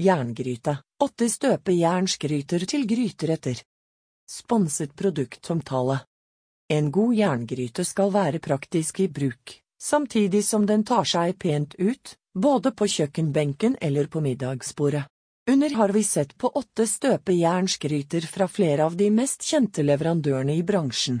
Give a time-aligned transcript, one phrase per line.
[0.00, 0.78] Jerngryte.
[1.02, 3.58] Åtte støpejernsgryter til gryteretter.
[4.30, 5.98] Sponset produktomtale.
[6.72, 12.14] En god jerngryte skal være praktisk i bruk, samtidig som den tar seg pent ut,
[12.32, 15.04] både på kjøkkenbenken eller på middagsbordet.
[15.50, 20.62] Under har vi sett på åtte støpejernsgryter fra flere av de mest kjente leverandørene i
[20.62, 21.20] bransjen.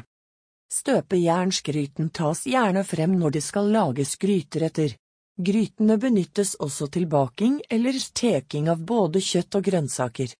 [0.72, 4.94] Støpejernsgryten tas gjerne frem når det skal lages gryteretter.
[5.40, 10.34] Grytene benyttes også til baking eller steking av både kjøtt og grønnsaker.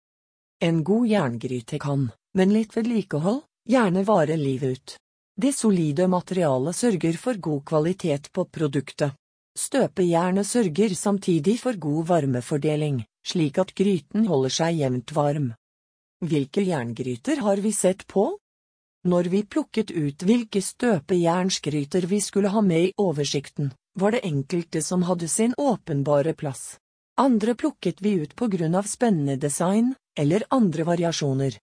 [0.60, 2.02] En god jerngryte kan,
[2.36, 4.96] men litt vedlikehold, gjerne vare livet ut.
[5.40, 9.16] Det solide materialet sørger for god kvalitet på produktet.
[9.56, 15.50] Støpejernet sørger samtidig for god varmefordeling, slik at gryten holder seg jevnt varm.
[16.20, 18.34] Hvilke jerngryter har vi sett på?
[19.08, 24.82] Når vi plukket ut hvilke støpejernsgryter vi skulle ha med i oversikten, var det enkelte
[24.82, 26.78] som hadde sin åpenbare plass.
[27.20, 31.58] Andre plukket vi ut på grunn av spennende design, eller andre variasjoner.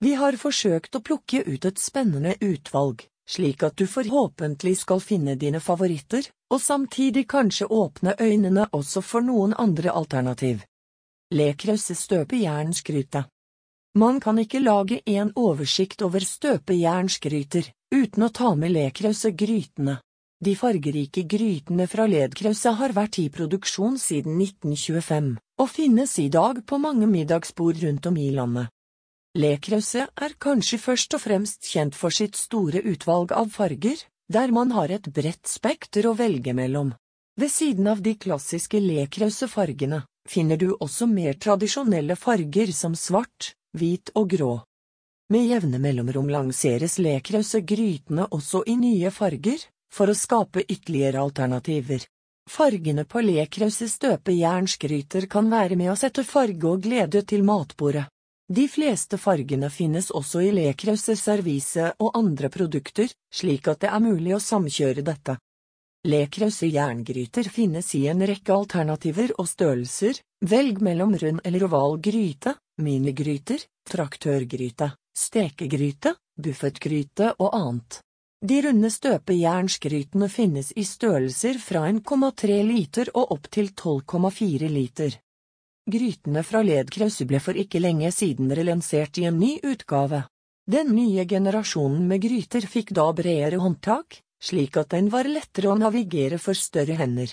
[0.00, 5.34] Vi har forsøkt å plukke ut et spennende utvalg, slik at du forhåpentlig skal finne
[5.34, 10.62] dine favoritter, og samtidig kanskje åpne øynene også for noen andre alternativ.
[11.34, 13.24] Lekrause støpejernskryte
[13.98, 19.96] Man kan ikke lage en oversikt over støpejernskryter uten å ta med lekrause grytene.
[20.44, 25.30] De fargerike grytene fra Ledkrause har vært i produksjon siden 1925,
[25.62, 28.68] og finnes i dag på mange middagsbord rundt om i landet.
[29.36, 33.96] Lekrause er kanskje først og fremst kjent for sitt store utvalg av farger,
[34.28, 36.92] der man har et bredt spekter å velge mellom.
[37.40, 43.54] Ved siden av de klassiske lekrause fargene finner du også mer tradisjonelle farger som svart,
[43.76, 44.52] hvit og grå.
[45.32, 49.64] Med jevne mellomrom lanseres lekrause grytene også i nye farger,
[49.96, 52.04] for å skape ytterligere alternativer.
[52.50, 58.04] Fargene på lekrause støpejernsgryter kan være med å sette farge og glede til matbordet.
[58.46, 64.04] De fleste fargene finnes også i lekrause servise og andre produkter, slik at det er
[64.04, 65.34] mulig å samkjøre dette.
[66.06, 72.54] Lekrause jerngryter finnes i en rekke alternativer og størrelser, velg mellom rund eller oval gryte,
[72.78, 78.04] minigryter, traktørgryte, stekegryte, buffetgryte og annet.
[78.44, 85.16] De runde støpejernskrytene finnes i størrelser fra 1,3 liter og opp til 12,4 liter.
[85.88, 90.26] Grytene fra Ledkrause ble for ikke lenge siden relansert i en ny utgave.
[90.68, 95.78] Den nye generasjonen med gryter fikk da bredere håndtak, slik at den var lettere å
[95.78, 97.32] navigere for større hender.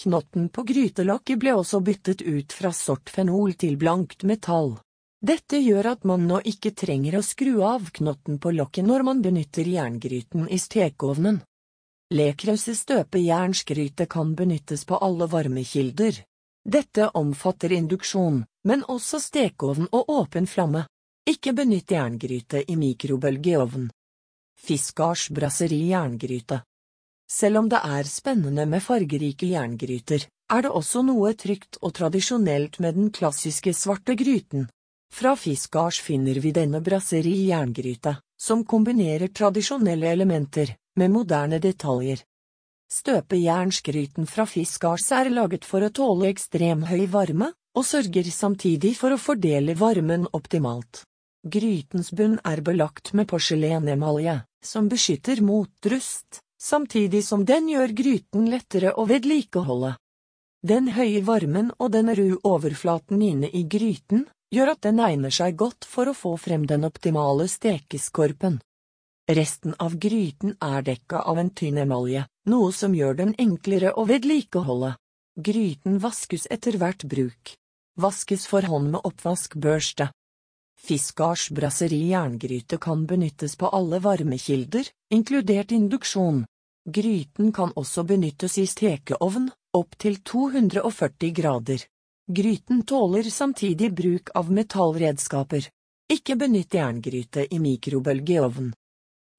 [0.00, 4.80] Knotten på grytelokket ble også byttet ut fra sort fenol til blankt metall.
[5.24, 9.22] Dette gjør at man nå ikke trenger å skru av knotten på lokket når man
[9.24, 11.38] benytter jerngryten i stekeovnen.
[12.12, 16.18] Lekrause støpejernsgryte kan benyttes på alle varmekilder,
[16.64, 20.84] dette omfatter induksjon, men også stekeovn og åpen flamme.
[21.24, 23.88] Ikke benytt jerngryte i mikrobølgeovn.
[24.60, 26.60] Fiskars brasseri jerngryte
[27.32, 32.76] Selv om det er spennende med fargerike jerngryter, er det også noe trygt og tradisjonelt
[32.84, 34.68] med den klassiske svarte gryten.
[35.14, 42.24] Fra Fiskars finner vi denne brasseri jerngryte, som kombinerer tradisjonelle elementer med moderne detaljer.
[42.90, 49.14] Støpejernsgryten fra Fiskars er laget for å tåle ekstrem høy varme, og sørger samtidig for
[49.14, 51.04] å fordele varmen optimalt.
[51.46, 58.50] Grytens bunn er belagt med porselenemalje, som beskytter mot rust, samtidig som den gjør gryten
[58.50, 59.94] lettere å vedlikeholde.
[60.66, 65.56] Den høye varmen og den ru overflaten inne i gryten gjør at den egner seg
[65.58, 68.60] godt for å få frem den optimale stekeskorpen.
[69.30, 74.04] Resten av gryten er dekka av en tynn emalje, noe som gjør den enklere å
[74.08, 74.94] vedlikeholde.
[75.34, 77.54] Gryten vaskes etter hvert bruk.
[77.96, 80.10] Vaskes for hånd med oppvaskbørste.
[80.84, 86.44] Fiskars brasseri jerngryte kan benyttes på alle varmekilder, inkludert induksjon.
[86.84, 91.86] Gryten kan også benyttes i stekeovn, opp til 240 grader.
[92.26, 95.68] Gryten tåler samtidig bruk av metallredskaper.
[96.12, 98.70] Ikke benytt jerngryte i mikrobølgeovn.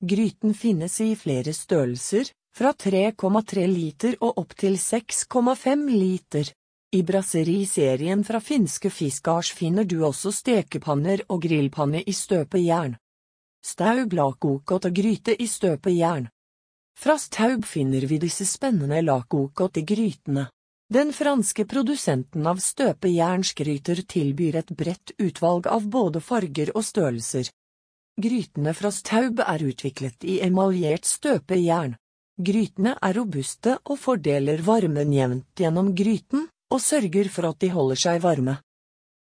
[0.05, 6.51] Gryten finnes i flere størrelser, fra 3,3 liter og opp til 6,5 liter.
[6.93, 12.95] I brasseriserien fra finske Fiskars finner du også stekepanner og grillpanne i støpejern.
[13.65, 16.29] Staub lakokot og gryte i støpejern.
[16.95, 20.45] Fra Staub finner vi disse spennende lakokot i grytene.
[20.93, 27.49] Den franske produsenten av støpejernsgryter tilbyr et bredt utvalg av både farger og størrelser.
[28.21, 31.95] Grytene fra Staub er utviklet i emaljert støpejern.
[32.37, 37.99] Grytene er robuste og fordeler varmen jevnt gjennom gryten, og sørger for at de holder
[37.99, 38.59] seg varme.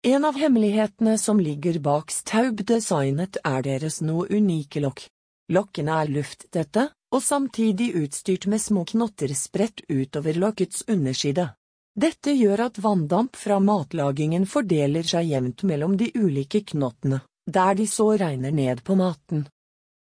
[0.02, 5.04] En av hemmelighetene som ligger bak Staub-designet er deres noe unike lokk.
[5.52, 11.50] Lokkene er lufttette, og samtidig utstyrt med små knotter spredt utover lokkets underside.
[11.92, 17.86] Dette gjør at vanndamp fra matlagingen fordeler seg jevnt mellom de ulike knottene, der de
[17.86, 19.44] så regner ned på maten.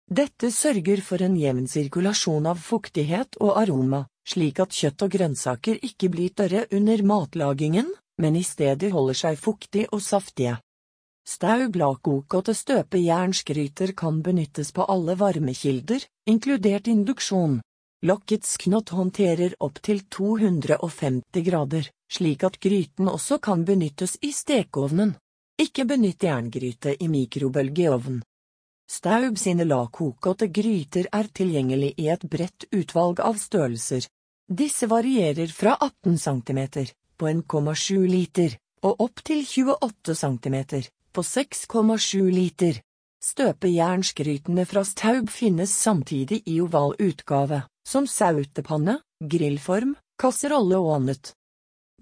[0.10, 5.80] Dette sørger for en jevn sirkulasjon av fuktighet og aroma, slik at kjøtt og grønnsaker
[5.86, 7.90] ikke blir tørre under matlagingen,
[8.22, 10.58] men i stedet holder seg fuktig og saftige.
[11.27, 11.74] Staub
[12.54, 17.62] støpe jernskryter kan benyttes på alle varmekilder, inkludert induksjon.
[18.06, 25.16] Lokkets knott håndterer opptil 250 grader, slik at gryten også kan benyttes i stekeovnen.
[25.57, 28.22] Ikke benytt jerngryte i mikrobølgeovn.
[28.86, 34.06] Staub sine lavkokete gryter er tilgjengelig i et bredt utvalg av størrelser.
[34.45, 36.62] Disse varierer fra 18 cm,
[37.18, 40.60] på 1,7 liter, og opp til 28 cm,
[41.16, 42.82] på 6,7 liter.
[43.24, 51.32] Støpejernsgrytene fra Staub finnes samtidig i oval utgave, som sautepanne, grillform, kasserolle og annet.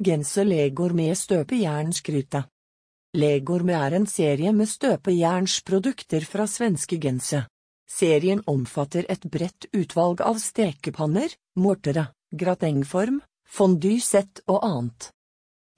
[0.02, 2.44] Gense Legorme støpejernskryte støpejernsgryte.
[3.14, 7.46] Legor er en serie med støpejernsprodukter fra svenske Gense.
[7.86, 15.12] Serien omfatter et bredt utvalg av stekepanner, mortere, gratengform, fondue-sett og annet.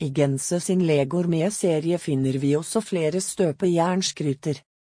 [0.03, 4.57] I Gense sin Legormé-serie finner vi også flere støpejernsgryter.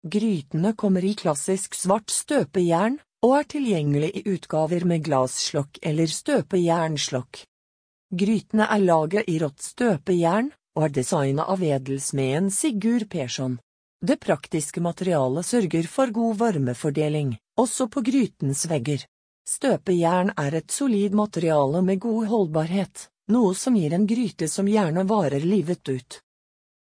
[0.09, 2.97] Grytene kommer i klassisk svart støpejern,
[3.27, 7.43] og er tilgjengelig i utgaver med glasslokk eller støpejernslokk.
[8.09, 13.59] Grytene er laget i rått støpejern, og er designet av edelsmeden Sigurd Persson.
[14.01, 19.05] Det praktiske materialet sørger for god varmefordeling, også på grytens vegger.
[19.45, 25.05] Støpejern er et solid materiale med god holdbarhet, noe som gir en gryte som gjerne
[25.05, 26.21] varer livet ut.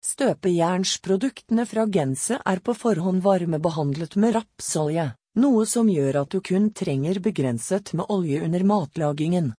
[0.04, 6.72] Støpejernsproduktene fra Gense er på forhånd varmebehandlet med rapsolje, noe som gjør at du kun
[6.76, 9.54] trenger begrenset med olje under matlagingen.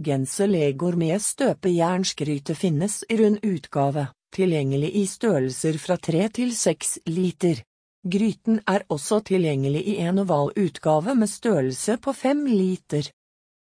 [0.00, 4.06] Gense Legor med støpejernsgryte finnes i rund utgave,
[4.36, 7.64] tilgjengelig i størrelser fra 3 til 6 liter.
[8.04, 13.10] Gryten er også tilgjengelig i en oval utgave med størrelse på fem liter.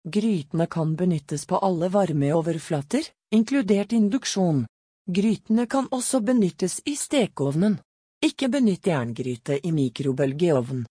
[0.08, 4.66] Grytene kan benyttes på alle varmeoverflater, inkludert induksjon.
[5.06, 7.78] Grytene kan også benyttes i stekeovnen.
[8.24, 10.86] Ikke benytt jerngryte i mikrobølgeovn.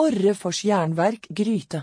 [0.00, 1.82] Orrefors jernverk gryte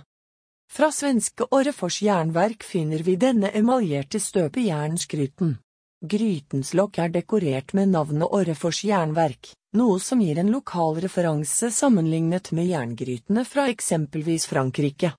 [0.71, 5.55] Fra svenske Orrefors jernverk finner vi denne emaljerte støpejernsgryten.
[6.01, 12.51] Grytens lokk er dekorert med navnet Orrefors jernverk, noe som gir en lokal referanse sammenlignet
[12.51, 15.11] med jerngrytene fra eksempelvis Frankrike.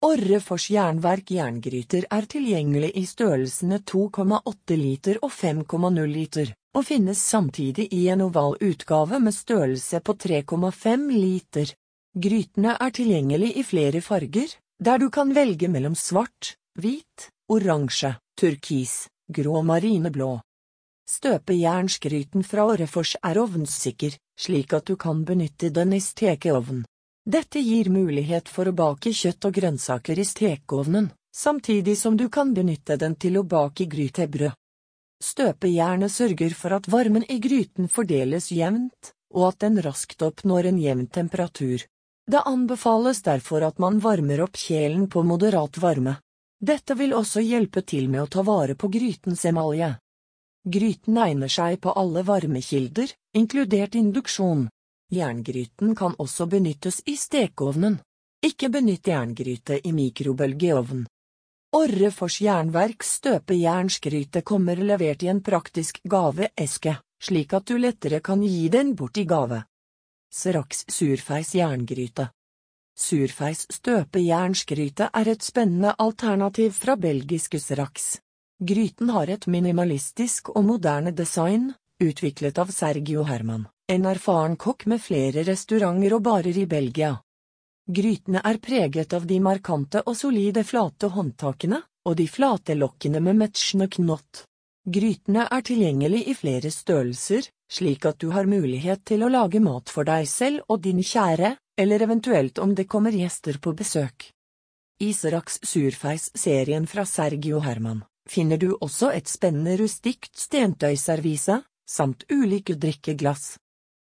[0.00, 7.84] Orrefors jernverk jerngryter er tilgjengelig i størrelsene 2,8 liter og 5,0 liter, og finnes samtidig
[7.92, 11.74] i en oval utgave med størrelse på 3,5 liter.
[12.16, 18.94] Grytene er tilgjengelig i flere farger, der du kan velge mellom svart, hvit, oransje, turkis,
[19.28, 20.38] grå marineblå.
[21.10, 26.86] Støpejernsgryten fra Orrefors er ovnsikker, slik at du kan benytte den i stekeovn.
[27.26, 32.54] Dette gir mulighet for å bake kjøtt og grønnsaker i stekeovnen, samtidig som du kan
[32.56, 34.56] benytte den til å bake grytebrød.
[35.20, 40.78] Støpejernet sørger for at varmen i gryten fordeles jevnt, og at den raskt oppnår en
[40.80, 41.84] jevn temperatur.
[42.30, 46.16] Det anbefales derfor at man varmer opp kjelen på moderat varme.
[46.60, 49.92] Dette vil også hjelpe til med å ta vare på grytens emalje.
[50.64, 54.68] Gryten egner seg på alle varmekilder, inkludert induksjon.
[55.10, 57.98] Jerngryten kan også benyttes i stekeovnen.
[58.46, 61.06] Ikke benytt jerngryte i mikrobølgeovn.
[61.76, 68.68] Orrefors jernverk støpejernsgryte kommer levert i en praktisk gaveeske, slik at du lettere kan gi
[68.68, 69.62] den bort i gave.
[70.30, 72.30] Sraks surfeis jerngryte
[73.00, 78.18] Surfeis støpejernsgryte er et spennende alternativ fra belgiske Srax.
[78.60, 85.02] Gryten har et minimalistisk og moderne design, utviklet av Sergio Herman, en erfaren kokk med
[85.02, 87.14] flere restauranter og barer i Belgia.
[87.90, 93.36] Grytene er preget av de markante og solide flate håndtakene, og de flate lokkene med
[93.40, 94.44] matchende knott.
[94.86, 99.90] Grytene er tilgjengelig i flere størrelser, slik at du har mulighet til å lage mat
[99.92, 104.30] for deg selv og din kjære, eller eventuelt om det kommer gjester på besøk.
[105.00, 113.56] I surfeis-serien fra Sergio Herman finner du også et spennende rustikt stentøyservise, samt ulike drikkeglass.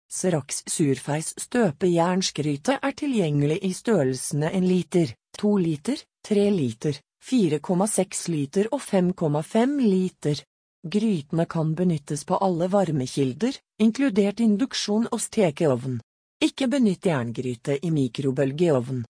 [0.09, 8.69] Seraks surfeis støpejernsgryte er tilgjengelig i størrelsene en liter, to liter, tre liter, 4,6 liter
[8.73, 10.43] og 5,5 liter.
[10.87, 15.99] Grytene kan benyttes på alle varmekilder, inkludert induksjon og stekeovn.
[16.47, 19.03] Ikke benytt jerngryte i mikrobølgeovn.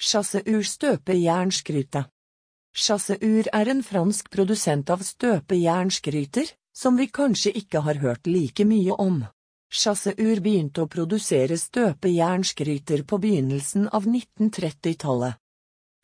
[0.00, 2.02] Chasseur støpejernsgryte
[2.74, 8.96] Chasseur er en fransk produsent av støpejernsgryter, som vi kanskje ikke har hørt like mye
[8.98, 9.22] om.
[9.74, 15.40] Chasseur begynte å produsere støpejernskryter på begynnelsen av 1930-tallet.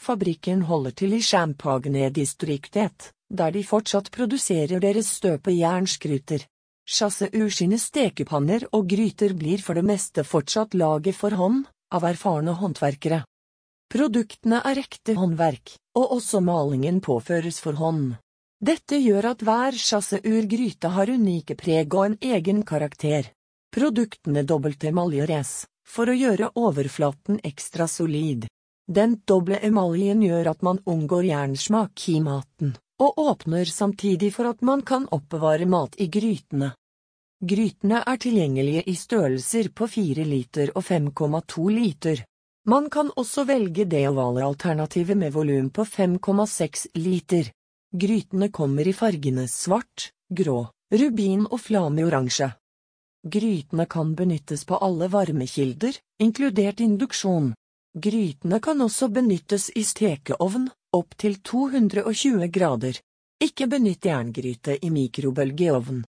[0.00, 6.46] Fabrikken holder til i Champagne-distriktet, der de fortsatt produserer deres støpejernskryter.
[6.88, 12.56] Chasseur sine stekepanner og gryter blir for det meste fortsatt laget for hånd, av erfarne
[12.58, 13.20] håndverkere.
[13.90, 18.16] Produktene er ekte håndverk, og også malingen påføres for hånd.
[18.60, 23.30] Dette gjør at hver chasseur-gryte har unike preg og en egen karakter.
[23.72, 25.52] Produktene dobbeltemaljeres,
[25.88, 28.44] for å gjøre overflaten ekstra solid.
[28.84, 34.60] Den doble emaljen gjør at man unngår jernsmak i maten, og åpner samtidig for at
[34.60, 36.74] man kan oppbevare mat i grytene.
[37.40, 42.20] Grytene er tilgjengelige i størrelser på 4 liter og 5,2 liter.
[42.68, 47.48] Man kan også velge det ovale alternativet med volum på 5,6 liter.
[47.92, 52.52] Grytene kommer i fargene svart, grå, rubin og flameoransje.
[53.26, 57.48] Grytene kan benyttes på alle varmekilder, inkludert induksjon.
[57.98, 63.02] Grytene kan også benyttes i stekeovn, opp til 220 grader.
[63.42, 66.04] Ikke benytt jerngryte i mikrobølgeovn.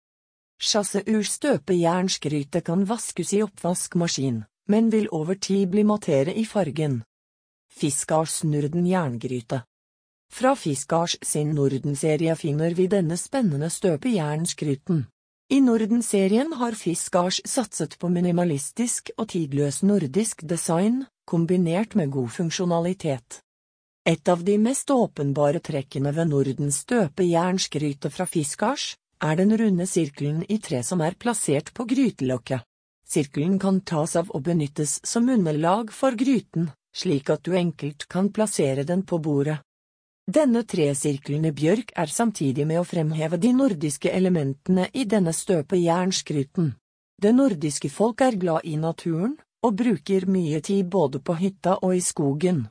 [0.60, 7.06] Chasseur støpejernsgryte kan vaskes i oppvaskmaskin, men vil over tid bli matere i fargen.
[7.72, 9.64] Fiskars Norden jerngryte
[10.32, 15.06] Fra Fiskars sin Norden-serie finner vi denne spennende støpejernsgryten.
[15.50, 23.42] I Norden-serien har Fiskars satset på minimalistisk og tidløs nordisk design, kombinert med god funksjonalitet.
[24.06, 30.46] Et av de mest åpenbare trekkene ved Nordens støpejernskryte fra Fiskars, er den runde sirkelen
[30.48, 32.64] i tre som er plassert på grytelokket.
[33.10, 38.30] Sirkelen kan tas av og benyttes som underlag for gryten, slik at du enkelt kan
[38.32, 39.60] plassere den på bordet.
[40.30, 46.68] Denne tresirkelen i bjørk er samtidig med å fremheve de nordiske elementene i denne støpejernskryten.
[47.18, 51.96] Det nordiske folk er glad i naturen, og bruker mye tid både på hytta og
[51.98, 52.68] i skogen.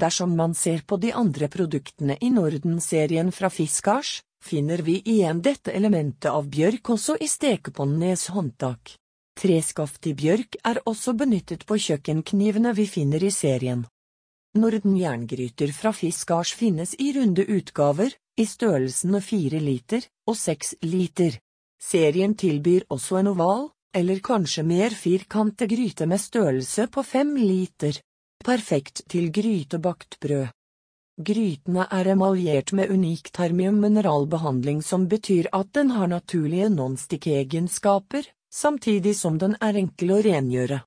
[0.00, 5.74] Dersom man ser på de andre produktene i Norden-serien fra Fiskars, finner vi igjen dette
[5.74, 8.94] elementet av bjørk også i stekepannenes håndtak.
[9.38, 13.84] Treskaftig bjørk er også benyttet på kjøkkenknivene vi finner i serien.
[14.54, 21.36] Norden jerngryter fra Fiskars finnes i runde utgaver, i størrelsene fire liter og seks liter.
[21.82, 28.00] Serien tilbyr også en oval, eller kanskje mer firkante gryte med størrelse på fem liter.
[28.44, 30.48] Perfekt til grytebakt brød.
[31.18, 38.22] Grytene er emaljert med unik termium-mineralbehandling som betyr at den har naturlige non-stick-egenskaper,
[38.54, 40.84] samtidig som den er enkel å rengjøre.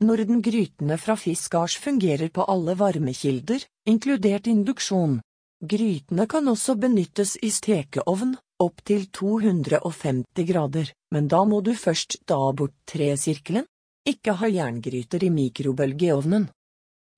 [0.00, 5.16] Norden-grytene fra Fiskars fungerer på alle varmekilder, inkludert induksjon.
[5.58, 12.20] Grytene kan også benyttes i stekeovn, opp til 250 grader, men da må du først
[12.30, 13.66] ta bort tresirkelen.
[14.06, 16.46] Ikke ha jerngryter i mikrobølgeovnen.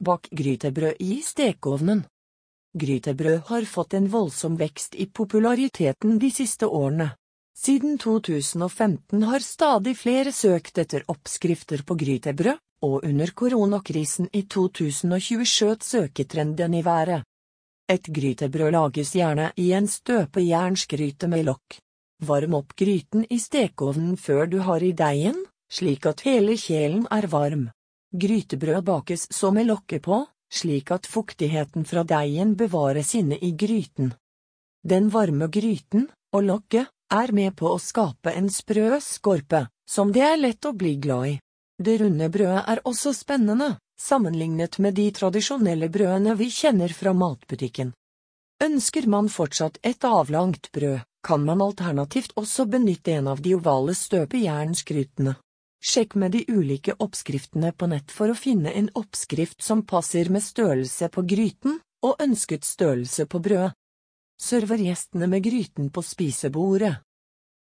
[0.01, 2.07] Bak grytebrød i stekeovnen.
[2.81, 7.11] Grytebrød har fått en voldsom vekst i populariteten de siste årene.
[7.53, 15.45] Siden 2015 har stadig flere søkt etter oppskrifter på grytebrød, og under koronakrisen i 2020
[15.47, 17.25] skjøt søketrenden i været.
[17.91, 21.81] Et grytebrød lages gjerne i en støpejernsgryte med lokk.
[22.23, 25.41] Varm opp gryten i stekeovnen før du har i deigen,
[25.73, 27.69] slik at hele kjelen er varm.
[28.13, 34.15] Grytebrød bakes så med lokket på, slik at fuktigheten fra deigen bevares inne i gryten.
[34.83, 40.23] Den varme gryten, og lokket, er med på å skape en sprø skorpe, som det
[40.23, 41.39] er lett å bli glad i.
[41.81, 47.95] Det runde brødet er også spennende, sammenlignet med de tradisjonelle brødene vi kjenner fra matbutikken.
[48.61, 53.95] Ønsker man fortsatt et avlangt brød, kan man alternativt også benytte en av de ovale
[53.97, 55.39] støpejernsgrytene.
[55.81, 60.45] Sjekk med de ulike oppskriftene på nett for å finne en oppskrift som passer med
[60.45, 63.73] størrelse på gryten og ønsket størrelse på brødet.
[64.41, 66.99] Server gjestene med gryten på spisebordet.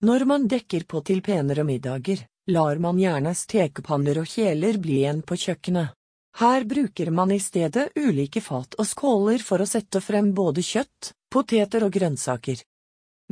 [0.06, 2.22] Når man dekker på til penere middager,
[2.52, 5.94] lar man gjerne stekepanner og kjeler bli igjen på kjøkkenet.
[6.40, 11.14] Her bruker man i stedet ulike fat og skåler for å sette frem både kjøtt,
[11.30, 12.64] poteter og grønnsaker.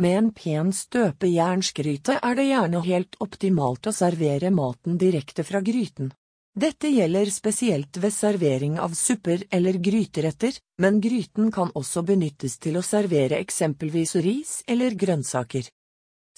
[0.02, 6.14] Med en pen støpejernsgryte er det gjerne helt optimalt å servere maten direkte fra gryten.
[6.54, 12.78] Dette gjelder spesielt ved servering av supper eller gryteretter, men gryten kan også benyttes til
[12.78, 15.70] å servere eksempelvis ris eller grønnsaker.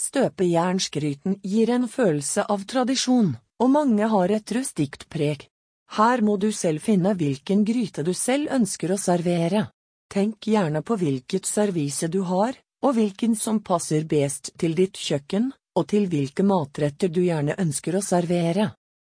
[0.03, 3.29] Støpejernsgryten gir en følelse av tradisjon,
[3.63, 5.47] og mange har et rustikt preg.
[5.95, 9.67] Her må du selv finne hvilken gryte du selv ønsker å servere.
[10.11, 15.51] Tenk gjerne på hvilket servise du har, og hvilken som passer best til ditt kjøkken,
[15.77, 18.73] og til hvilke matretter du gjerne ønsker å servere.